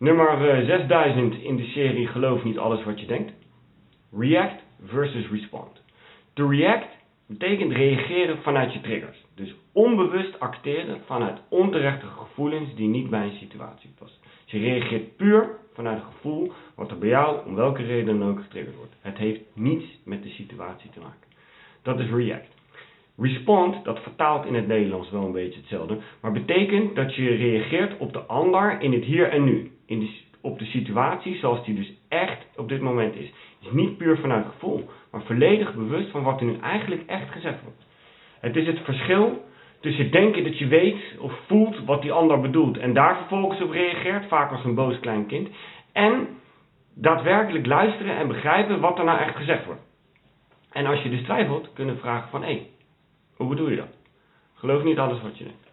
Nummer 0.00 0.48
eh, 0.48 0.66
6000 0.66 1.42
in 1.42 1.56
de 1.56 1.64
serie 1.64 2.06
Geloof 2.06 2.44
niet 2.44 2.58
alles 2.58 2.84
wat 2.84 3.00
je 3.00 3.06
denkt. 3.06 3.32
React 4.18 4.62
versus 4.84 5.28
respond. 5.30 5.82
To 6.32 6.48
react 6.48 6.88
betekent 7.26 7.72
reageren 7.72 8.38
vanuit 8.42 8.72
je 8.72 8.80
triggers. 8.80 9.24
Dus 9.34 9.54
onbewust 9.72 10.40
acteren 10.40 11.00
vanuit 11.04 11.40
onterechte 11.48 12.06
gevoelens 12.06 12.74
die 12.74 12.88
niet 12.88 13.10
bij 13.10 13.24
een 13.24 13.36
situatie 13.36 13.90
passen. 13.98 14.20
Je 14.44 14.58
reageert 14.58 15.16
puur 15.16 15.48
vanuit 15.74 15.96
het 15.96 16.14
gevoel 16.14 16.52
wat 16.74 16.90
er 16.90 16.98
bij 16.98 17.08
jou 17.08 17.46
om 17.46 17.54
welke 17.54 17.82
reden 17.82 18.18
dan 18.18 18.28
ook 18.28 18.40
getriggerd 18.42 18.76
wordt. 18.76 18.94
Het 19.00 19.18
heeft 19.18 19.40
niets 19.54 19.84
met 20.04 20.22
de 20.22 20.30
situatie 20.30 20.90
te 20.90 21.00
maken. 21.00 21.28
Dat 21.82 22.00
is 22.00 22.10
react. 22.10 22.58
Respond, 23.16 23.84
dat 23.84 24.02
vertaalt 24.02 24.46
in 24.46 24.54
het 24.54 24.66
Nederlands 24.66 25.10
wel 25.10 25.24
een 25.24 25.32
beetje 25.32 25.60
hetzelfde, 25.60 25.98
maar 26.20 26.32
betekent 26.32 26.96
dat 26.96 27.14
je 27.14 27.34
reageert 27.34 27.98
op 27.98 28.12
de 28.12 28.20
ander 28.20 28.80
in 28.80 28.92
het 28.92 29.04
hier 29.04 29.28
en 29.28 29.44
nu. 29.44 29.70
In 29.90 30.10
op 30.40 30.58
de 30.58 30.64
situatie 30.64 31.36
zoals 31.36 31.64
die 31.64 31.74
dus 31.74 31.92
echt 32.08 32.46
op 32.56 32.68
dit 32.68 32.80
moment 32.80 33.16
is. 33.16 33.32
is 33.60 33.70
niet 33.70 33.96
puur 33.96 34.18
vanuit 34.18 34.46
gevoel, 34.46 34.88
maar 35.10 35.22
volledig 35.22 35.74
bewust 35.74 36.10
van 36.10 36.22
wat 36.22 36.40
er 36.40 36.46
nu 36.46 36.58
eigenlijk 36.58 37.02
echt 37.06 37.30
gezegd 37.30 37.62
wordt. 37.62 37.86
Het 38.40 38.56
is 38.56 38.66
het 38.66 38.78
verschil 38.78 39.44
tussen 39.80 40.10
denken 40.10 40.44
dat 40.44 40.58
je 40.58 40.66
weet 40.66 41.18
of 41.18 41.32
voelt 41.46 41.84
wat 41.84 42.02
die 42.02 42.12
ander 42.12 42.40
bedoelt 42.40 42.78
en 42.78 42.92
daar 42.92 43.16
vervolgens 43.16 43.62
op 43.62 43.70
reageert, 43.70 44.26
vaak 44.26 44.50
als 44.50 44.64
een 44.64 44.74
boos 44.74 45.00
klein 45.00 45.26
kind, 45.26 45.48
en 45.92 46.28
daadwerkelijk 46.94 47.66
luisteren 47.66 48.16
en 48.16 48.28
begrijpen 48.28 48.80
wat 48.80 48.98
er 48.98 49.04
nou 49.04 49.18
echt 49.18 49.36
gezegd 49.36 49.64
wordt. 49.64 49.82
En 50.72 50.86
als 50.86 51.02
je 51.02 51.10
dus 51.10 51.22
twijfelt, 51.22 51.72
kunnen 51.72 51.98
vragen 51.98 52.30
van, 52.30 52.42
hé, 52.42 52.52
hey, 52.52 52.66
hoe 53.36 53.48
bedoel 53.48 53.70
je 53.70 53.76
dat? 53.76 53.96
Geloof 54.54 54.82
niet 54.82 54.98
alles 54.98 55.22
wat 55.22 55.38
je 55.38 55.44
denkt. 55.44 55.69